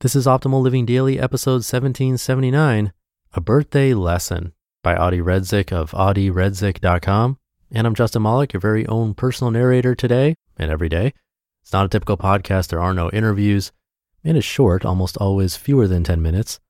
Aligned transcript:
This 0.00 0.14
is 0.14 0.26
Optimal 0.26 0.62
Living 0.62 0.86
Daily, 0.86 1.18
episode 1.18 1.66
1779 1.66 2.92
A 3.32 3.40
Birthday 3.40 3.94
Lesson 3.94 4.52
by 4.80 4.94
Adi 4.94 5.18
Redzic 5.18 5.72
of 5.72 5.90
adiredzic.com. 5.90 7.36
And 7.72 7.84
I'm 7.84 7.96
Justin 7.96 8.22
Malik, 8.22 8.52
your 8.52 8.60
very 8.60 8.86
own 8.86 9.14
personal 9.14 9.50
narrator 9.50 9.96
today 9.96 10.36
and 10.56 10.70
every 10.70 10.88
day. 10.88 11.14
It's 11.62 11.72
not 11.72 11.84
a 11.84 11.88
typical 11.88 12.16
podcast, 12.16 12.68
there 12.68 12.80
are 12.80 12.94
no 12.94 13.10
interviews, 13.10 13.72
and 14.22 14.36
it's 14.36 14.46
short, 14.46 14.84
almost 14.84 15.16
always 15.16 15.56
fewer 15.56 15.88
than 15.88 16.04
10 16.04 16.22
minutes. 16.22 16.60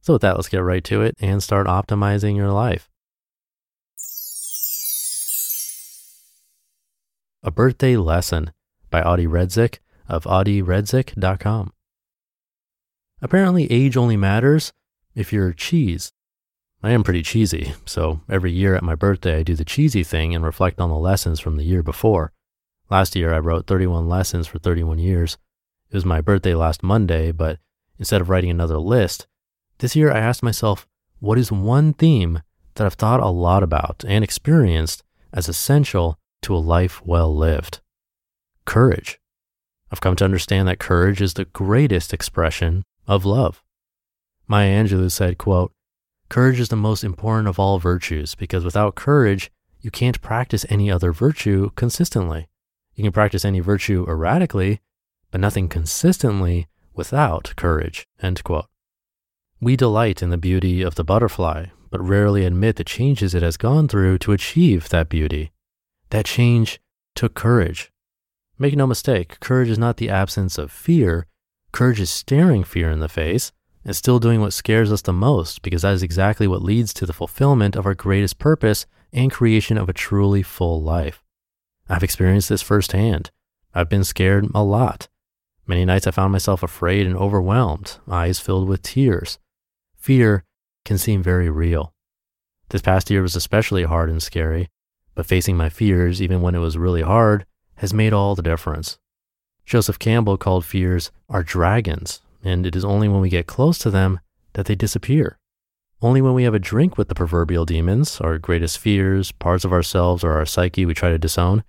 So, 0.00 0.14
with 0.14 0.22
that, 0.22 0.36
let's 0.36 0.48
get 0.48 0.62
right 0.62 0.84
to 0.84 1.02
it 1.02 1.16
and 1.20 1.42
start 1.42 1.66
optimizing 1.66 2.34
your 2.34 2.50
life. 2.50 2.88
A 7.42 7.50
Birthday 7.50 7.98
Lesson 7.98 8.52
by 8.88 9.02
Adi 9.02 9.26
Redzic 9.26 9.80
of 10.08 10.24
adiredzic.com. 10.24 11.74
Apparently, 13.22 13.70
age 13.70 13.96
only 13.96 14.16
matters 14.16 14.72
if 15.14 15.32
you're 15.32 15.52
cheese. 15.52 16.12
I 16.82 16.90
am 16.90 17.04
pretty 17.04 17.22
cheesy, 17.22 17.74
so 17.84 18.20
every 18.28 18.52
year 18.52 18.74
at 18.74 18.82
my 18.82 18.94
birthday, 18.94 19.40
I 19.40 19.42
do 19.42 19.54
the 19.54 19.64
cheesy 19.64 20.02
thing 20.02 20.34
and 20.34 20.44
reflect 20.44 20.80
on 20.80 20.88
the 20.88 20.96
lessons 20.96 21.38
from 21.38 21.56
the 21.56 21.64
year 21.64 21.82
before. 21.82 22.32
Last 22.88 23.14
year, 23.14 23.34
I 23.34 23.38
wrote 23.38 23.66
31 23.66 24.08
lessons 24.08 24.46
for 24.46 24.58
31 24.58 24.98
years. 24.98 25.36
It 25.90 25.94
was 25.96 26.06
my 26.06 26.22
birthday 26.22 26.54
last 26.54 26.82
Monday, 26.82 27.32
but 27.32 27.58
instead 27.98 28.22
of 28.22 28.30
writing 28.30 28.50
another 28.50 28.78
list, 28.78 29.26
this 29.78 29.94
year 29.94 30.10
I 30.10 30.20
asked 30.20 30.42
myself, 30.42 30.86
what 31.18 31.38
is 31.38 31.52
one 31.52 31.92
theme 31.92 32.42
that 32.74 32.86
I've 32.86 32.94
thought 32.94 33.20
a 33.20 33.28
lot 33.28 33.62
about 33.62 34.04
and 34.08 34.24
experienced 34.24 35.02
as 35.32 35.48
essential 35.48 36.18
to 36.42 36.54
a 36.54 36.58
life 36.58 37.04
well 37.04 37.34
lived? 37.34 37.80
Courage. 38.64 39.20
I've 39.92 40.00
come 40.00 40.16
to 40.16 40.24
understand 40.24 40.66
that 40.66 40.78
courage 40.78 41.20
is 41.20 41.34
the 41.34 41.44
greatest 41.44 42.14
expression 42.14 42.84
of 43.10 43.24
love. 43.24 43.62
Maya 44.46 44.70
Angelou 44.82 45.10
said, 45.10 45.36
quote, 45.36 45.72
Courage 46.28 46.60
is 46.60 46.68
the 46.68 46.76
most 46.76 47.02
important 47.02 47.48
of 47.48 47.58
all 47.58 47.80
virtues 47.80 48.36
because 48.36 48.64
without 48.64 48.94
courage, 48.94 49.50
you 49.80 49.90
can't 49.90 50.22
practice 50.22 50.64
any 50.68 50.88
other 50.90 51.12
virtue 51.12 51.70
consistently. 51.74 52.46
You 52.94 53.02
can 53.02 53.12
practice 53.12 53.44
any 53.44 53.58
virtue 53.58 54.06
erratically, 54.08 54.80
but 55.32 55.40
nothing 55.40 55.68
consistently 55.68 56.68
without 56.94 57.52
courage. 57.56 58.06
End 58.22 58.44
quote. 58.44 58.66
We 59.60 59.74
delight 59.74 60.22
in 60.22 60.30
the 60.30 60.38
beauty 60.38 60.80
of 60.80 60.94
the 60.94 61.04
butterfly, 61.04 61.66
but 61.90 62.00
rarely 62.00 62.44
admit 62.44 62.76
the 62.76 62.84
changes 62.84 63.34
it 63.34 63.42
has 63.42 63.56
gone 63.56 63.88
through 63.88 64.18
to 64.18 64.32
achieve 64.32 64.88
that 64.90 65.08
beauty. 65.08 65.50
That 66.10 66.26
change 66.26 66.78
took 67.16 67.34
courage. 67.34 67.90
Make 68.56 68.76
no 68.76 68.86
mistake, 68.86 69.40
courage 69.40 69.68
is 69.68 69.78
not 69.78 69.96
the 69.96 70.10
absence 70.10 70.58
of 70.58 70.70
fear, 70.70 71.26
Courage 71.72 72.00
is 72.00 72.10
staring 72.10 72.64
fear 72.64 72.90
in 72.90 73.00
the 73.00 73.08
face 73.08 73.52
and 73.84 73.96
still 73.96 74.18
doing 74.18 74.40
what 74.40 74.52
scares 74.52 74.92
us 74.92 75.02
the 75.02 75.12
most 75.12 75.62
because 75.62 75.82
that 75.82 75.94
is 75.94 76.02
exactly 76.02 76.46
what 76.46 76.62
leads 76.62 76.92
to 76.94 77.06
the 77.06 77.12
fulfillment 77.12 77.76
of 77.76 77.86
our 77.86 77.94
greatest 77.94 78.38
purpose 78.38 78.86
and 79.12 79.30
creation 79.30 79.78
of 79.78 79.88
a 79.88 79.94
truly 79.94 80.42
full 80.42 80.82
life. 80.82 81.22
I've 81.88 82.02
experienced 82.02 82.48
this 82.48 82.62
firsthand. 82.62 83.30
I've 83.74 83.88
been 83.88 84.04
scared 84.04 84.46
a 84.54 84.62
lot. 84.62 85.08
Many 85.66 85.84
nights 85.84 86.06
I 86.06 86.10
found 86.10 86.32
myself 86.32 86.62
afraid 86.62 87.06
and 87.06 87.16
overwhelmed, 87.16 87.98
eyes 88.08 88.40
filled 88.40 88.68
with 88.68 88.82
tears. 88.82 89.38
Fear 89.96 90.44
can 90.84 90.98
seem 90.98 91.22
very 91.22 91.48
real. 91.48 91.94
This 92.70 92.82
past 92.82 93.10
year 93.10 93.22
was 93.22 93.36
especially 93.36 93.84
hard 93.84 94.10
and 94.10 94.22
scary, 94.22 94.68
but 95.14 95.26
facing 95.26 95.56
my 95.56 95.68
fears, 95.68 96.20
even 96.20 96.40
when 96.40 96.54
it 96.54 96.60
was 96.60 96.78
really 96.78 97.02
hard, 97.02 97.44
has 97.76 97.94
made 97.94 98.12
all 98.12 98.34
the 98.34 98.42
difference. 98.42 98.98
Joseph 99.64 99.98
Campbell 99.98 100.36
called 100.36 100.64
fears 100.64 101.10
our 101.28 101.42
dragons, 101.42 102.20
and 102.42 102.66
it 102.66 102.74
is 102.74 102.84
only 102.84 103.08
when 103.08 103.20
we 103.20 103.28
get 103.28 103.46
close 103.46 103.78
to 103.78 103.90
them 103.90 104.20
that 104.54 104.66
they 104.66 104.74
disappear. 104.74 105.38
Only 106.02 106.22
when 106.22 106.34
we 106.34 106.44
have 106.44 106.54
a 106.54 106.58
drink 106.58 106.96
with 106.96 107.08
the 107.08 107.14
proverbial 107.14 107.66
demons, 107.66 108.20
our 108.20 108.38
greatest 108.38 108.78
fears, 108.78 109.32
parts 109.32 109.64
of 109.64 109.72
ourselves 109.72 110.24
or 110.24 110.32
our 110.32 110.46
psyche 110.46 110.86
we 110.86 110.94
try 110.94 111.10
to 111.10 111.18
disown, 111.18 111.62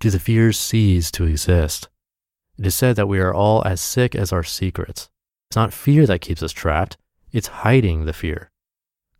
do 0.00 0.10
the 0.10 0.18
fears 0.18 0.58
cease 0.58 1.10
to 1.12 1.24
exist. 1.24 1.88
It 2.58 2.66
is 2.66 2.74
said 2.74 2.96
that 2.96 3.08
we 3.08 3.20
are 3.20 3.32
all 3.32 3.62
as 3.64 3.80
sick 3.80 4.14
as 4.14 4.32
our 4.32 4.42
secrets. 4.42 5.08
It's 5.48 5.56
not 5.56 5.72
fear 5.72 6.06
that 6.06 6.20
keeps 6.20 6.42
us 6.42 6.52
trapped, 6.52 6.96
it's 7.32 7.48
hiding 7.48 8.04
the 8.04 8.12
fear. 8.12 8.50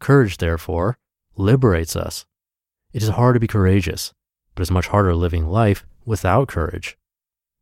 Courage, 0.01 0.39
therefore, 0.39 0.99
liberates 1.37 1.95
us. 1.95 2.27
It 2.93 3.03
is 3.03 3.11
hard 3.11 3.35
to 3.35 3.41
be 3.41 3.47
courageous, 3.47 4.13
but 4.55 4.63
it's 4.63 4.71
much 4.71 4.89
harder 4.89 5.15
living 5.15 5.47
life 5.47 5.87
without 6.05 6.49
courage. 6.49 6.97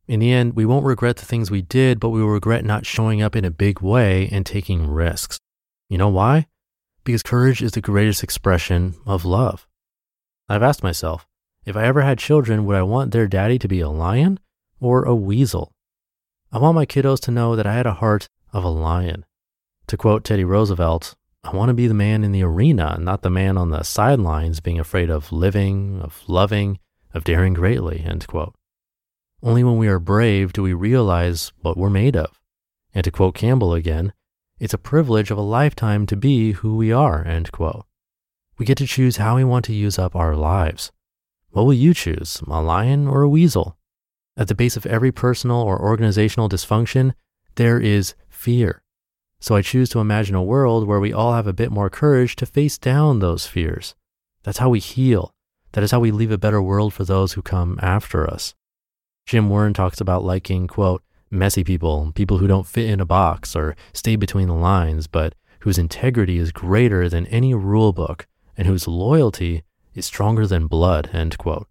In 0.07 0.19
the 0.19 0.31
end, 0.31 0.55
we 0.55 0.65
won't 0.65 0.85
regret 0.85 1.17
the 1.17 1.25
things 1.25 1.49
we 1.49 1.63
did, 1.63 1.99
but 1.99 2.09
we 2.09 2.21
will 2.21 2.29
regret 2.29 2.63
not 2.63 2.85
showing 2.85 3.21
up 3.21 3.35
in 3.35 3.43
a 3.43 3.51
big 3.51 3.81
way 3.81 4.29
and 4.31 4.45
taking 4.45 4.87
risks. 4.87 5.39
You 5.89 5.97
know 5.97 6.09
why? 6.09 6.47
Because 7.03 7.23
courage 7.23 7.61
is 7.61 7.71
the 7.71 7.81
greatest 7.81 8.23
expression 8.23 8.95
of 9.05 9.25
love. 9.25 9.67
I've 10.47 10.63
asked 10.63 10.83
myself, 10.83 11.25
if 11.65 11.75
I 11.75 11.85
ever 11.85 12.01
had 12.01 12.19
children, 12.19 12.65
would 12.65 12.75
I 12.75 12.83
want 12.83 13.11
their 13.11 13.27
daddy 13.27 13.57
to 13.57 13.67
be 13.67 13.79
a 13.79 13.89
lion 13.89 14.39
or 14.79 15.03
a 15.03 15.15
weasel? 15.15 15.73
I 16.51 16.59
want 16.59 16.75
my 16.75 16.85
kiddos 16.85 17.19
to 17.21 17.31
know 17.31 17.55
that 17.55 17.65
I 17.65 17.73
had 17.73 17.87
a 17.87 17.93
heart 17.93 18.29
of 18.53 18.63
a 18.63 18.69
lion. 18.69 19.25
To 19.87 19.97
quote 19.97 20.23
Teddy 20.23 20.43
Roosevelt, 20.43 21.15
I 21.43 21.55
want 21.55 21.69
to 21.69 21.73
be 21.73 21.87
the 21.87 21.93
man 21.95 22.23
in 22.23 22.31
the 22.31 22.43
arena, 22.43 22.97
not 22.99 23.23
the 23.23 23.29
man 23.29 23.57
on 23.57 23.71
the 23.71 23.83
sidelines 23.83 24.59
being 24.59 24.79
afraid 24.79 25.09
of 25.09 25.31
living, 25.31 25.99
of 26.01 26.23
loving, 26.27 26.79
of 27.13 27.23
daring 27.23 27.53
greatly, 27.53 28.03
end 28.05 28.27
quote. 28.27 28.55
Only 29.45 29.63
when 29.63 29.77
we 29.77 29.87
are 29.87 29.99
brave 29.99 30.53
do 30.53 30.63
we 30.63 30.73
realize 30.73 31.53
what 31.61 31.77
we're 31.77 31.91
made 31.91 32.15
of. 32.15 32.41
And 32.95 33.03
to 33.03 33.11
quote 33.11 33.35
Campbell 33.35 33.75
again, 33.75 34.11
it's 34.57 34.73
a 34.73 34.79
privilege 34.79 35.29
of 35.29 35.37
a 35.37 35.41
lifetime 35.41 36.07
to 36.07 36.15
be 36.15 36.53
who 36.53 36.75
we 36.75 36.91
are, 36.91 37.23
end 37.23 37.51
quote. 37.51 37.85
We 38.57 38.65
get 38.65 38.79
to 38.79 38.87
choose 38.87 39.17
how 39.17 39.35
we 39.35 39.43
want 39.43 39.63
to 39.65 39.73
use 39.73 39.99
up 39.99 40.15
our 40.15 40.35
lives. 40.35 40.91
What 41.51 41.67
will 41.67 41.75
you 41.75 41.93
choose, 41.93 42.41
a 42.47 42.59
lion 42.59 43.07
or 43.07 43.21
a 43.21 43.29
weasel? 43.29 43.77
At 44.35 44.47
the 44.47 44.55
base 44.55 44.77
of 44.77 44.87
every 44.87 45.11
personal 45.11 45.61
or 45.61 45.79
organizational 45.79 46.49
dysfunction, 46.49 47.13
there 47.53 47.79
is 47.79 48.15
fear. 48.27 48.81
So 49.39 49.53
I 49.53 49.61
choose 49.61 49.89
to 49.89 49.99
imagine 49.99 50.33
a 50.33 50.41
world 50.41 50.87
where 50.87 50.99
we 50.99 51.13
all 51.13 51.33
have 51.33 51.45
a 51.45 51.53
bit 51.53 51.71
more 51.71 51.91
courage 51.91 52.35
to 52.37 52.47
face 52.47 52.79
down 52.79 53.19
those 53.19 53.45
fears. 53.45 53.93
That's 54.41 54.57
how 54.57 54.69
we 54.69 54.79
heal. 54.79 55.35
That 55.73 55.83
is 55.83 55.91
how 55.91 55.99
we 55.99 56.09
leave 56.09 56.31
a 56.31 56.39
better 56.39 56.63
world 56.63 56.95
for 56.95 57.05
those 57.05 57.33
who 57.33 57.43
come 57.43 57.77
after 57.83 58.27
us. 58.27 58.55
Jim 59.25 59.49
Warren 59.49 59.73
talks 59.73 59.99
about 59.99 60.23
liking, 60.23 60.67
quote, 60.67 61.01
messy 61.31 61.63
people, 61.63 62.11
people 62.13 62.37
who 62.37 62.47
don't 62.47 62.67
fit 62.67 62.89
in 62.89 62.99
a 62.99 63.05
box 63.05 63.55
or 63.55 63.75
stay 63.91 64.15
between 64.15 64.47
the 64.47 64.53
lines, 64.53 65.07
but 65.07 65.33
whose 65.61 65.79
integrity 65.79 66.37
is 66.37 66.51
greater 66.51 67.09
than 67.09 67.25
any 67.27 67.53
rule 67.53 67.91
book 67.91 68.27
and 68.55 68.67
whose 68.67 68.87
loyalty 68.87 69.63
is 69.95 70.05
stronger 70.05 70.45
than 70.45 70.67
blood, 70.67 71.09
end 71.11 71.37
quote. 71.39 71.67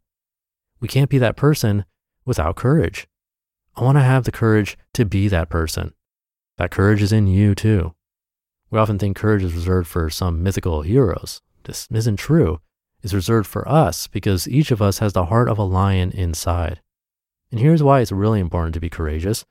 We 0.80 0.88
can't 0.88 1.08
be 1.08 1.18
that 1.18 1.36
person 1.36 1.84
without 2.24 2.56
courage. 2.56 3.06
I 3.76 3.84
want 3.84 3.98
to 3.98 4.02
have 4.02 4.24
the 4.24 4.32
courage 4.32 4.76
to 4.94 5.04
be 5.04 5.28
that 5.28 5.48
person. 5.48 5.94
That 6.58 6.72
courage 6.72 7.02
is 7.02 7.12
in 7.12 7.28
you 7.28 7.54
too. 7.54 7.94
We 8.70 8.78
often 8.80 8.98
think 8.98 9.16
courage 9.16 9.44
is 9.44 9.54
reserved 9.54 9.88
for 9.88 10.10
some 10.10 10.42
mythical 10.42 10.82
heroes. 10.82 11.40
This 11.62 11.86
isn't 11.92 12.16
true. 12.16 12.60
It's 13.02 13.14
reserved 13.14 13.46
for 13.46 13.68
us 13.68 14.08
because 14.08 14.48
each 14.48 14.72
of 14.72 14.82
us 14.82 14.98
has 14.98 15.12
the 15.12 15.26
heart 15.26 15.48
of 15.48 15.58
a 15.58 15.62
lion 15.62 16.10
inside. 16.10 16.80
And 17.54 17.60
here's 17.60 17.84
why 17.84 18.00
it's 18.00 18.10
really 18.10 18.40
important 18.40 18.74
to 18.74 18.80
be 18.80 18.90
courageous. 18.90 19.44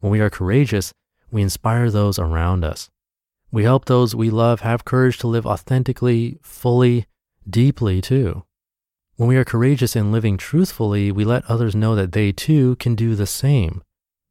When 0.00 0.12
we 0.12 0.20
are 0.20 0.28
courageous, 0.28 0.92
we 1.30 1.40
inspire 1.40 1.90
those 1.90 2.18
around 2.18 2.64
us. 2.64 2.90
We 3.50 3.64
help 3.64 3.86
those 3.86 4.14
we 4.14 4.28
love 4.28 4.60
have 4.60 4.84
courage 4.84 5.16
to 5.20 5.26
live 5.26 5.46
authentically, 5.46 6.38
fully, 6.42 7.06
deeply 7.48 8.02
too. 8.02 8.44
When 9.16 9.26
we 9.26 9.38
are 9.38 9.44
courageous 9.46 9.96
in 9.96 10.12
living 10.12 10.36
truthfully, 10.36 11.10
we 11.10 11.24
let 11.24 11.46
others 11.46 11.74
know 11.74 11.94
that 11.94 12.12
they 12.12 12.30
too 12.30 12.76
can 12.76 12.94
do 12.94 13.14
the 13.14 13.26
same. 13.26 13.82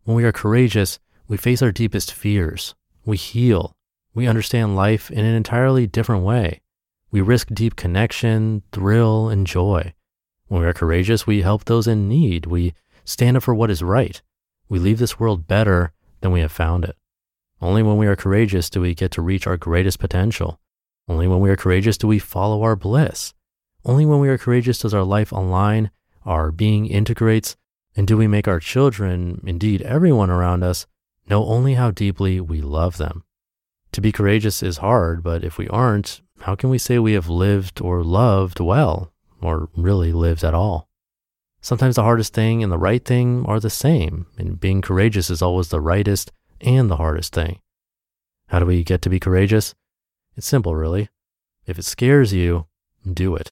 When 0.04 0.16
we 0.16 0.24
are 0.24 0.32
courageous, 0.32 1.00
we 1.28 1.36
face 1.36 1.64
our 1.64 1.72
deepest 1.72 2.14
fears. 2.14 2.76
We 3.06 3.18
heal. 3.18 3.76
We 4.14 4.28
understand 4.28 4.76
life 4.76 5.10
in 5.10 5.26
an 5.26 5.34
entirely 5.34 5.88
different 5.88 6.24
way. 6.24 6.62
We 7.10 7.22
risk 7.22 7.48
deep 7.52 7.76
connection, 7.76 8.62
thrill, 8.72 9.30
and 9.30 9.48
joy. 9.48 9.96
When 10.48 10.62
we 10.62 10.68
are 10.68 10.74
courageous, 10.74 11.26
we 11.26 11.42
help 11.42 11.66
those 11.66 11.88
in 11.88 12.08
need. 12.08 12.46
We 12.46 12.76
stand 13.06 13.38
up 13.38 13.44
for 13.44 13.56
what 13.56 13.72
is 13.72 13.82
right. 13.82 14.22
We 14.68 14.80
leave 14.80 15.00
this 15.00 15.20
world 15.20 15.48
better 15.48 15.94
than 16.22 16.32
we 16.32 16.42
have 16.42 16.52
found 16.52 16.84
it. 16.84 16.98
Only 17.62 17.82
when 17.82 17.98
we 17.98 18.08
are 18.08 18.16
courageous 18.16 18.70
do 18.70 18.82
we 18.82 18.94
get 18.94 19.12
to 19.12 19.22
reach 19.22 19.48
our 19.48 19.58
greatest 19.58 20.00
potential. 20.00 20.60
Only 21.08 21.28
when 21.28 21.40
we 21.40 21.50
are 21.50 21.56
courageous 21.56 21.98
do 21.98 22.08
we 22.08 22.20
follow 22.20 22.64
our 22.64 22.76
bliss. 22.76 23.34
Only 23.86 24.06
when 24.06 24.20
we 24.20 24.30
are 24.30 24.38
courageous 24.38 24.80
does 24.80 24.94
our 24.94 25.04
life 25.04 25.32
align, 25.32 25.92
our 26.26 26.52
being 26.52 26.88
integrates, 26.88 27.56
and 27.96 28.08
do 28.08 28.18
we 28.18 28.28
make 28.28 28.48
our 28.48 28.60
children, 28.60 29.42
indeed 29.46 29.82
everyone 29.84 30.30
around 30.30 30.64
us, 30.64 30.86
know 31.30 31.46
only 31.46 31.76
how 31.76 31.92
deeply 31.92 32.42
we 32.42 32.62
love 32.62 32.98
them. 32.98 33.24
To 33.94 34.02
be 34.02 34.12
courageous 34.12 34.62
is 34.62 34.78
hard, 34.78 35.24
but 35.24 35.44
if 35.44 35.58
we 35.58 35.68
aren't, 35.70 36.22
how 36.42 36.56
can 36.56 36.70
we 36.70 36.78
say 36.78 37.00
we 37.00 37.14
have 37.14 37.30
lived 37.30 37.80
or 37.80 38.04
loved 38.04 38.60
well, 38.60 39.14
or 39.42 39.70
really 39.76 40.12
lived 40.12 40.44
at 40.44 40.54
all? 40.54 40.90
Sometimes 41.66 41.96
the 41.96 42.04
hardest 42.04 42.32
thing 42.32 42.62
and 42.62 42.72
the 42.72 42.78
right 42.78 43.04
thing 43.04 43.44
are 43.48 43.60
the 43.60 43.72
same, 43.72 44.28
and 44.38 44.60
being 44.60 44.84
courageous 44.84 45.32
is 45.32 45.42
always 45.42 45.70
the 45.70 45.82
rightest 45.82 46.32
and 46.62 46.92
the 46.92 46.98
hardest 46.98 47.34
thing. 47.34 47.58
How 48.50 48.60
do 48.60 48.68
we 48.68 48.84
get 48.84 49.02
to 49.02 49.10
be 49.10 49.20
courageous? 49.20 49.74
It's 50.36 50.46
simple, 50.46 50.76
really. 50.76 51.10
If 51.66 51.80
it 51.80 51.86
scares 51.86 52.32
you, 52.34 52.68
do 53.12 53.36
it. 53.36 53.50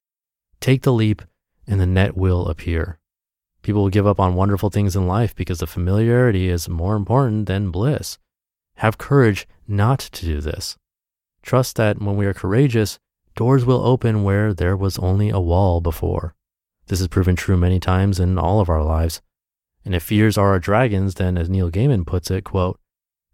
Take 0.60 0.82
the 0.82 0.92
leap, 0.92 1.22
and 1.66 1.80
the 1.80 1.86
net 1.86 2.16
will 2.16 2.46
appear. 2.46 3.00
People 3.62 3.82
will 3.82 3.90
give 3.90 4.06
up 4.06 4.20
on 4.20 4.36
wonderful 4.36 4.70
things 4.70 4.94
in 4.94 5.08
life 5.08 5.34
because 5.34 5.58
the 5.58 5.66
familiarity 5.66 6.48
is 6.48 6.68
more 6.68 6.94
important 6.94 7.46
than 7.46 7.72
bliss. 7.72 8.18
Have 8.76 8.96
courage 8.96 9.48
not 9.66 9.98
to 9.98 10.24
do 10.24 10.40
this. 10.40 10.76
Trust 11.42 11.74
that 11.78 12.00
when 12.00 12.16
we 12.16 12.26
are 12.26 12.32
courageous, 12.32 13.00
doors 13.34 13.64
will 13.64 13.84
open 13.84 14.22
where 14.22 14.54
there 14.54 14.76
was 14.76 15.00
only 15.00 15.30
a 15.30 15.40
wall 15.40 15.80
before. 15.80 16.36
This 16.86 16.98
has 16.98 17.08
proven 17.08 17.36
true 17.36 17.56
many 17.56 17.80
times 17.80 18.20
in 18.20 18.38
all 18.38 18.60
of 18.60 18.68
our 18.68 18.82
lives. 18.82 19.22
And 19.84 19.94
if 19.94 20.02
fears 20.02 20.38
are 20.38 20.50
our 20.50 20.58
dragons, 20.58 21.14
then 21.14 21.36
as 21.36 21.48
Neil 21.48 21.70
Gaiman 21.70 22.06
puts 22.06 22.30
it, 22.30 22.44
quote, 22.44 22.78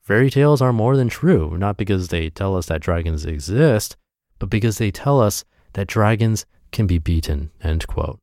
fairy 0.02 0.30
tales 0.30 0.60
are 0.60 0.72
more 0.72 0.96
than 0.96 1.08
true, 1.08 1.56
not 1.56 1.76
because 1.76 2.08
they 2.08 2.30
tell 2.30 2.56
us 2.56 2.66
that 2.66 2.80
dragons 2.80 3.24
exist, 3.24 3.96
but 4.38 4.50
because 4.50 4.78
they 4.78 4.90
tell 4.90 5.20
us 5.20 5.44
that 5.74 5.86
dragons 5.86 6.46
can 6.72 6.86
be 6.86 6.98
beaten, 6.98 7.50
end 7.62 7.86
quote. 7.86 8.18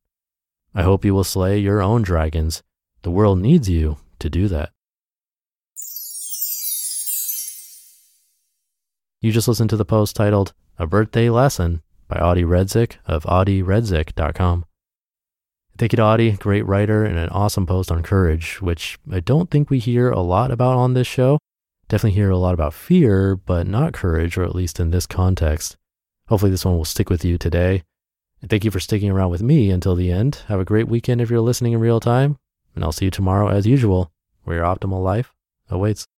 I 0.74 0.84
hope 0.84 1.06
you 1.06 1.14
will 1.14 1.24
slay 1.24 1.58
your 1.58 1.82
own 1.82 2.02
dragons. 2.02 2.62
The 3.04 3.12
world 3.12 3.40
needs 3.40 3.70
you 3.70 3.98
to 4.20 4.30
do 4.30 4.48
that. 4.50 4.72
You 9.22 9.32
just 9.32 9.48
listened 9.48 9.70
to 9.72 9.78
the 9.78 9.86
post 9.86 10.16
titled 10.16 10.54
A 10.78 10.86
Birthday 10.86 11.30
Lesson 11.30 11.82
by 12.08 12.18
Adi 12.18 12.44
Redzic 12.44 12.98
of 13.06 13.24
adiredzic.com. 13.24 14.66
Thank 15.78 15.94
you 15.94 15.98
to 15.98 16.04
Adi, 16.04 16.32
great 16.32 16.66
writer 16.66 17.06
and 17.06 17.20
an 17.20 17.30
awesome 17.30 17.68
post 17.68 17.92
on 17.92 18.02
courage, 18.02 18.60
which 18.62 18.98
I 19.12 19.20
don't 19.20 19.52
think 19.52 19.70
we 19.70 19.78
hear 19.78 20.10
a 20.10 20.22
lot 20.22 20.50
about 20.50 20.76
on 20.76 20.94
this 20.94 21.06
show. 21.06 21.38
Definitely 21.88 22.16
hear 22.16 22.32
a 22.32 22.38
lot 22.38 22.54
about 22.54 22.74
fear, 22.74 23.36
but 23.36 23.68
not 23.68 23.94
courage, 23.94 24.38
or 24.38 24.44
at 24.44 24.56
least 24.56 24.80
in 24.80 24.92
this 24.92 25.06
context. 25.06 25.78
Hopefully, 26.28 26.52
this 26.52 26.66
one 26.66 26.76
will 26.76 26.84
stick 26.84 27.10
with 27.10 27.24
you 27.24 27.38
today. 27.38 27.84
And 28.42 28.50
thank 28.50 28.66
you 28.66 28.72
for 28.72 28.80
sticking 28.80 29.10
around 29.10 29.30
with 29.30 29.42
me 29.42 29.72
until 29.72 29.96
the 29.96 30.12
end. 30.12 30.44
Have 30.48 30.60
a 30.60 30.66
great 30.66 30.88
weekend 30.88 31.22
if 31.22 31.30
you're 31.30 31.42
listening 31.42 31.74
in 31.74 31.80
real 31.80 32.00
time. 32.00 32.38
And 32.76 32.84
I'll 32.84 32.92
see 32.92 33.06
you 33.06 33.12
tomorrow 33.12 33.48
as 33.48 33.66
usual, 33.66 34.12
where 34.44 34.58
your 34.58 34.66
optimal 34.66 35.04
life 35.04 35.34
awaits. 35.70 36.06